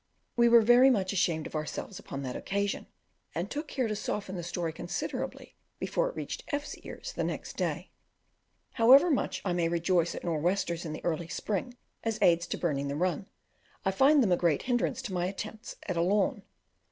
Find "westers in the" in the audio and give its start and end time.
10.39-11.05